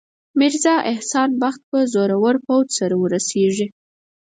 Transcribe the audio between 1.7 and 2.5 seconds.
به زورور